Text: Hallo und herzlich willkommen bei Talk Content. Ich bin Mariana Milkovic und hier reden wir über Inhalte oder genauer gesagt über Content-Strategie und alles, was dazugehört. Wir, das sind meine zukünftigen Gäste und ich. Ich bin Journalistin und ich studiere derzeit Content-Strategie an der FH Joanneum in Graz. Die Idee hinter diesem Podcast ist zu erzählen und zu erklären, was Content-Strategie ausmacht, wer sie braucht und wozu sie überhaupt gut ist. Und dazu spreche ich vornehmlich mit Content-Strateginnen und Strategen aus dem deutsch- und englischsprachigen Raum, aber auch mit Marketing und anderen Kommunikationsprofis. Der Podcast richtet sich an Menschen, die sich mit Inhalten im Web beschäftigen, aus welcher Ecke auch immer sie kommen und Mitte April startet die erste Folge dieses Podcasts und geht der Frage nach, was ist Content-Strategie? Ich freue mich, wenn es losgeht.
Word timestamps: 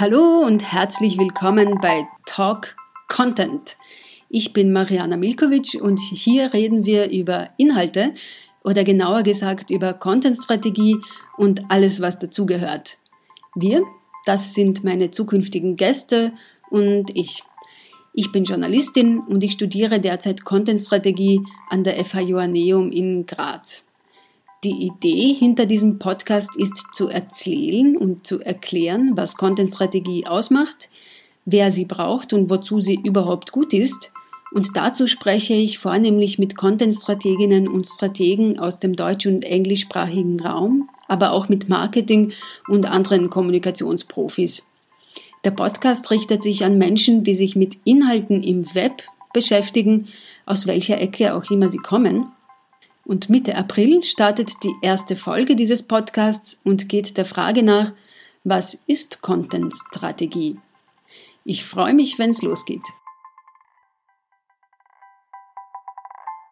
Hallo 0.00 0.44
und 0.46 0.62
herzlich 0.62 1.18
willkommen 1.18 1.80
bei 1.82 2.06
Talk 2.24 2.76
Content. 3.08 3.76
Ich 4.28 4.52
bin 4.52 4.72
Mariana 4.72 5.16
Milkovic 5.16 5.76
und 5.82 5.98
hier 5.98 6.52
reden 6.52 6.86
wir 6.86 7.10
über 7.10 7.50
Inhalte 7.56 8.14
oder 8.62 8.84
genauer 8.84 9.24
gesagt 9.24 9.72
über 9.72 9.94
Content-Strategie 9.94 10.98
und 11.36 11.68
alles, 11.68 12.00
was 12.00 12.16
dazugehört. 12.20 12.98
Wir, 13.56 13.82
das 14.24 14.54
sind 14.54 14.84
meine 14.84 15.10
zukünftigen 15.10 15.74
Gäste 15.74 16.30
und 16.70 17.10
ich. 17.16 17.42
Ich 18.14 18.30
bin 18.30 18.44
Journalistin 18.44 19.18
und 19.18 19.42
ich 19.42 19.50
studiere 19.50 19.98
derzeit 19.98 20.44
Content-Strategie 20.44 21.40
an 21.70 21.82
der 21.82 22.04
FH 22.04 22.20
Joanneum 22.20 22.92
in 22.92 23.26
Graz. 23.26 23.87
Die 24.64 24.88
Idee 24.88 25.34
hinter 25.34 25.66
diesem 25.66 26.00
Podcast 26.00 26.56
ist 26.56 26.88
zu 26.92 27.06
erzählen 27.06 27.96
und 27.96 28.26
zu 28.26 28.40
erklären, 28.40 29.12
was 29.14 29.36
Content-Strategie 29.36 30.26
ausmacht, 30.26 30.88
wer 31.44 31.70
sie 31.70 31.84
braucht 31.84 32.32
und 32.32 32.50
wozu 32.50 32.80
sie 32.80 32.96
überhaupt 32.96 33.52
gut 33.52 33.72
ist. 33.72 34.10
Und 34.50 34.76
dazu 34.76 35.06
spreche 35.06 35.54
ich 35.54 35.78
vornehmlich 35.78 36.40
mit 36.40 36.56
Content-Strateginnen 36.56 37.68
und 37.68 37.86
Strategen 37.86 38.58
aus 38.58 38.80
dem 38.80 38.96
deutsch- 38.96 39.26
und 39.26 39.44
englischsprachigen 39.44 40.40
Raum, 40.40 40.88
aber 41.06 41.30
auch 41.30 41.48
mit 41.48 41.68
Marketing 41.68 42.32
und 42.66 42.84
anderen 42.84 43.30
Kommunikationsprofis. 43.30 44.66
Der 45.44 45.52
Podcast 45.52 46.10
richtet 46.10 46.42
sich 46.42 46.64
an 46.64 46.78
Menschen, 46.78 47.22
die 47.22 47.36
sich 47.36 47.54
mit 47.54 47.78
Inhalten 47.84 48.42
im 48.42 48.74
Web 48.74 49.04
beschäftigen, 49.32 50.08
aus 50.46 50.66
welcher 50.66 51.00
Ecke 51.00 51.36
auch 51.36 51.48
immer 51.48 51.68
sie 51.68 51.78
kommen 51.78 52.32
und 53.08 53.30
Mitte 53.30 53.56
April 53.56 54.04
startet 54.04 54.52
die 54.62 54.74
erste 54.82 55.16
Folge 55.16 55.56
dieses 55.56 55.82
Podcasts 55.82 56.60
und 56.62 56.90
geht 56.90 57.16
der 57.16 57.24
Frage 57.24 57.62
nach, 57.62 57.94
was 58.44 58.74
ist 58.86 59.22
Content-Strategie? 59.22 60.58
Ich 61.42 61.64
freue 61.64 61.94
mich, 61.94 62.18
wenn 62.18 62.30
es 62.30 62.42
losgeht. 62.42 62.82